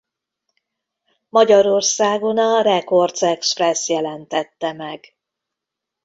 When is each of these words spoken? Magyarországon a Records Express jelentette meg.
Magyarországon 1.29 2.37
a 2.37 2.61
Records 2.61 3.21
Express 3.23 3.87
jelentette 3.89 4.73
meg. 4.73 5.15